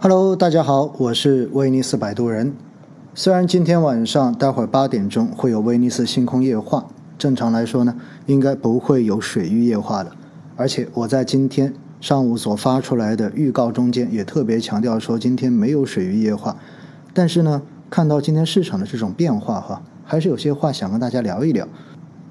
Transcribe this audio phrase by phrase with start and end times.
[0.00, 2.54] Hello，大家好，我是威尼斯摆渡人。
[3.16, 6.86] 虽然今天晚上待会儿八点钟会有威尼斯星空夜话，
[7.18, 10.12] 正常来说呢，应该不会有水域夜话的。
[10.54, 16.56] 而且我在今天上午所发出来的预告中间也特别强调说今天没有水域夜话。
[17.12, 17.60] 但是呢，
[17.90, 21.66] 看到今天市场的这种变化哈，还是有些话想跟大家聊一聊。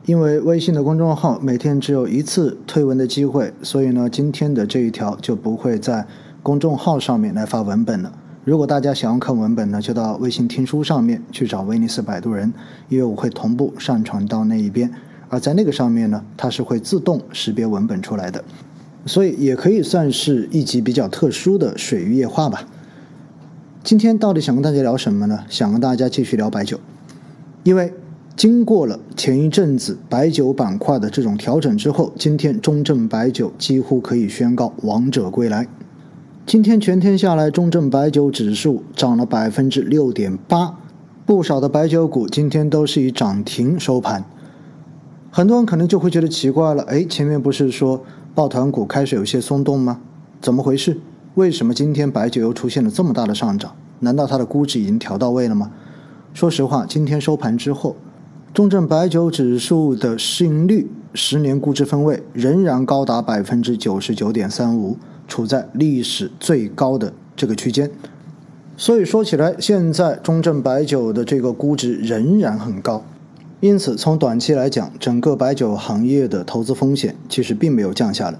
[0.05, 6.07] 因为微信的公众号每天只有一次推文的机会，所以呢，今天的这一条就不会在。
[6.47, 8.09] 公众号上面来发文本了。
[8.45, 12.53] 如果大家想要看文本呢，就到微信听书上面去找威尼斯摆渡人，
[12.87, 14.89] 因为我会同步上传到那一边。
[15.27, 18.41] 而在那个上面呢，它是会自动识别文本出来的，
[19.05, 22.65] 所以也可以算是一集比较特殊的水域夜话吧。
[23.83, 25.43] 今天到底想跟大家聊什么呢？
[25.49, 26.79] 想跟大家继续聊白酒，
[27.63, 27.93] 因为
[28.37, 35.67] 经过了前一阵子白酒板块的这种调整之后，今天中证白酒几乎可以宣告王者归来。
[36.47, 40.77] 今天全天下来，中证白酒指数涨了百分之六点八，
[41.25, 44.23] 不少的白酒股今天都是以涨停收盘。
[45.29, 48.01] 很多人可能就会觉得奇怪了，哎，前面不是说
[48.33, 49.99] 抱团股开始有些松动吗？
[50.39, 50.97] 怎么回事？
[51.35, 53.75] 为什么今天白酒又出现了这么大的上涨？
[53.99, 55.73] 难道它的估值已经调到位了吗？
[56.33, 57.97] 说实话，今天收盘之后，
[58.53, 64.95] 中证白酒指数的市盈率十年估值分位仍然高达百分之九十九点三五。
[65.27, 67.91] 处在历史最高的这个区间，
[68.75, 73.03] 所以说起来，现在中证白酒的这个估值仍然很高。
[73.59, 78.39] 因此，从短期来讲，整个白酒行业的投资风险其实并没有降下来。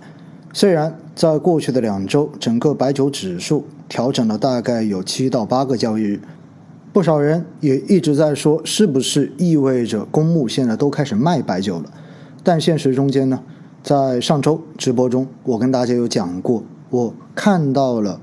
[0.53, 6.21] 虽然在过去的两周，整个白酒指数调整了大概有七到八个交易日，
[6.93, 11.91] 不少人也一直在说，是不是意味着公募现在都开始卖白酒了？
[12.43, 13.41] 但现实中间呢，
[13.83, 16.63] 在上周直播中，我跟大家有讲过。
[16.89, 18.21] 我看到了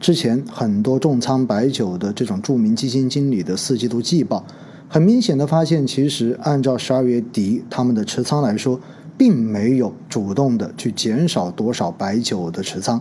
[0.00, 4.44] 之前很多重仓白酒的这种著名基金经理的四季度季报，
[4.88, 8.80] 很明显的发现，其实按照十二月底他们的持仓来说，
[9.16, 13.00] 并没有主动的去减少多少白酒的持仓，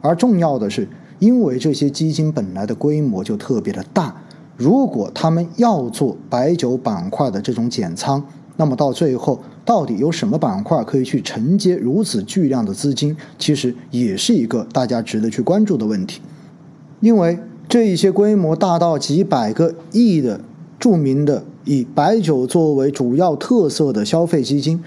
[0.00, 0.88] 而重要的是，
[1.20, 4.16] 因为这些基金本来的规模就特别的大，
[4.56, 8.24] 如果他们要做白酒板块的这种减仓。
[8.60, 13.16] 那么到最后，到底有什么板块可以去承接如此巨量的资金？
[13.38, 16.20] 其实也是一个大家值得去关注的问题。
[16.98, 17.38] 因为
[17.68, 20.40] 这一些规模大到几百个亿的
[20.80, 24.82] 著名的以白酒作为主要特色的消费基金，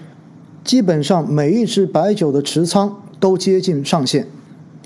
[0.65, 4.27] 基本上每一只白酒的持仓都接近上限。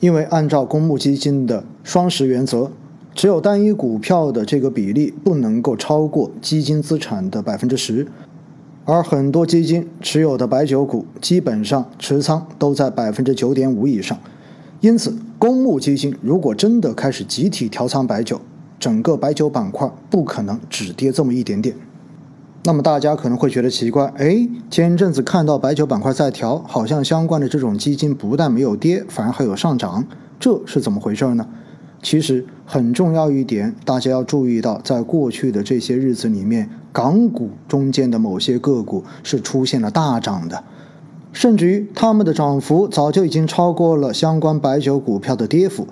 [0.01, 2.69] 因为按照公募基金的双十原则，
[3.15, 8.05] 只有单一股票的这个比例不能够超过基金资产的百分之十。
[8.85, 14.15] 而很多基金持有的白酒股基本上持仓都在百分之九点五以上，
[14.79, 18.39] 因此公募基金如果真的开始集体调仓白酒，
[18.79, 21.75] 整个白酒板块不可能只跌这么一点点。
[22.63, 30.05] 那么大家可能会觉得奇怪，哎，前一阵子看到白酒板块在调，好像相关的这种基金不但没有跌，反而还有上涨，
[30.39, 31.47] 这是怎么回事呢？
[32.03, 36.69] 其实很重要一点，大家要注意到，在过去的这些日子里面。
[36.95, 40.63] 港股中间的某些个股是出现了大涨的，
[41.33, 45.85] 甚至于他们的涨幅早就已经超过了相关白酒股票的跌幅，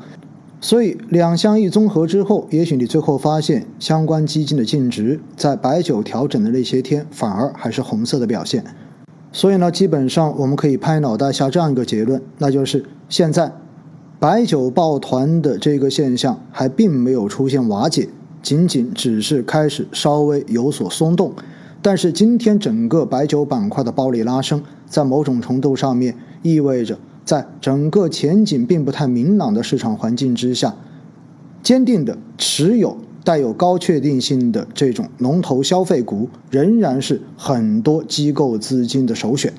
[0.62, 8.64] 所以两相一综合之后，也许你最后发现相关基金的净值在白酒调整的那些天反而还是红色的表现。
[9.34, 13.52] 所以呢，基本上我们可以拍脑袋下这样一个结论，那就是现在
[14.20, 18.08] 白酒抱团的这个现象还并没有出现瓦解。
[18.44, 21.34] 仅仅只是开始稍微有所松动，
[21.82, 30.76] 但是今天整个白酒板块的暴力拉升，在某种程度上面意味着，在整个前景并不太明朗的市场环境之下，
[31.64, 39.54] 坚定的持有带有高确定性的这种龙头消费股，仍然是很多机构资金的首选。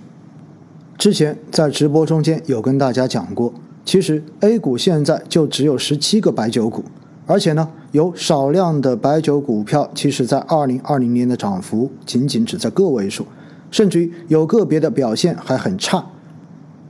[0.99, 6.85] 之前在直播中间有跟大家讲过，其实 A 股现在就只有十七个白酒股。
[7.27, 13.25] 而且呢，有少量的白酒股票，其实在二零二零年的涨幅仅仅只在个位数，
[13.71, 16.05] 甚至于有个别的表现还很差。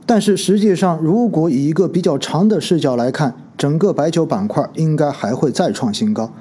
[0.07, 6.31] 但是实际上，如果以一个比较长的视角来看，整个白酒板块应该还会再创新高。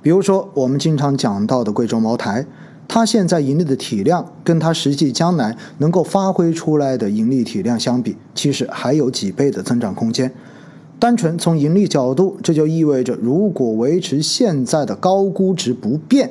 [0.00, 2.46] 比如说我们经常讲到的贵州茅台，
[2.86, 10.32] 它现在盈利的体量，跟它实际将来能够发挥出来的盈利体量相比，其实还有几倍的增长空间。
[11.02, 16.30] 单纯从盈利角度，这就意味着，如果维持现在的高估值不变，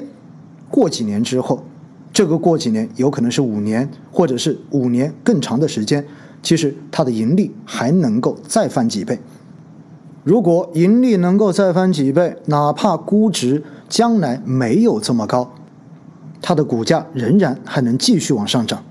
[0.70, 1.62] 过几年之后，
[2.14, 6.06] 这个过几年有可能是五年，或者是五年更长的时间，
[6.42, 9.20] 其实它的盈利还能够再翻几倍。
[10.24, 15.52] 如果盈利能够再翻几倍，哪怕估值将来没有这么高，
[16.42, 18.82] 它的股价仍然还能继续往上涨。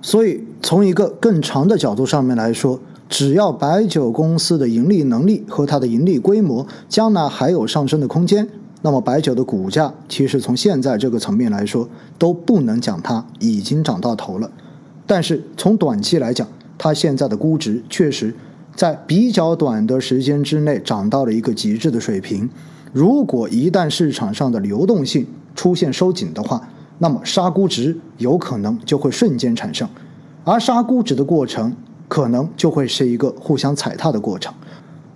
[0.00, 8.48] 所以，从一个更长的角度上面来说，只要白酒公司的盈利能力和它的盈利规模将来还有上升的空间，
[8.82, 11.88] 那么白酒的股价其实从现在这个层面来说，
[12.18, 14.50] 都不能讲它已经涨到头了。
[15.06, 18.34] 但是从短期来讲，它现在的估值确实
[18.74, 22.50] 在比较短的时间之内涨到了一个极致的水平。
[22.92, 26.68] 如果一旦市场上的流动性出现收紧的话，
[26.98, 29.88] 那么杀估值有可能就会瞬间产生，
[30.44, 31.74] 而杀估值的过程
[32.08, 34.52] 可能就会是一个互相踩踏的过程。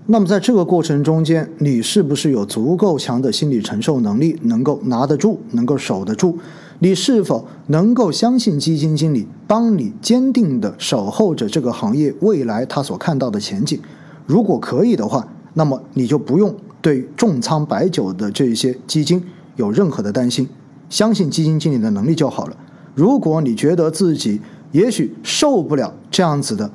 [0.07, 6.37] 那么在这个过程中间，你是不是有足够强的心理承受能力，能够拿得住，能够守得住？
[6.81, 13.79] 你是否能够相信基金经理帮你坚定的守候着这个行业未来他所看到的前景？
[14.27, 19.23] 如果可以的话，那么你就不用对重仓白酒的这些基金
[19.57, 20.49] 有任何的担心。
[20.89, 22.57] 相信基金经理的能力就好了。
[22.97, 24.41] 如果你觉得自己
[24.73, 26.69] 也许受不了这样子的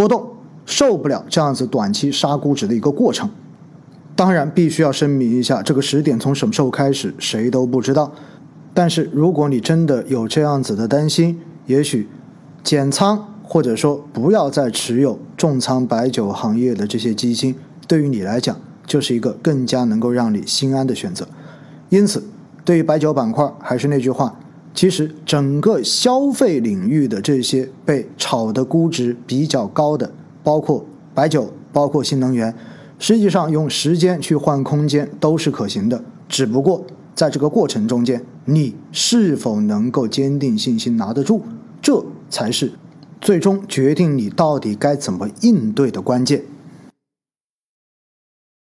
[0.00, 0.30] 波动，
[0.64, 3.28] 受不了这样子短期杀估值的一个过程，
[4.16, 8.10] 当然必须要声明一下，这个时点从什么时候开始谁都不知道。
[8.72, 12.08] 但是如果你真的有这样子的担心，也许
[12.64, 17.54] 减仓或者说不要再持有重仓白酒行业的这些基金，
[17.86, 18.56] 对于你来讲
[18.86, 21.28] 就是一个更加能够让你心安的选择。
[21.90, 22.24] 因此。
[22.62, 24.38] 对于白酒板块，还是那句话，
[24.72, 30.12] 其实整个消费领域的这些被炒的估值比较高的，
[30.42, 32.54] 包括白酒，包括新能源，
[32.98, 36.02] 实际上用时间去换空间都是可行的。
[36.28, 36.84] 只不过
[37.14, 41.42] 在这个过程中间，你是否能够坚定信心拿得住，
[41.82, 42.72] 这才是
[43.20, 46.42] 最终决定你到底该怎么应对的关键。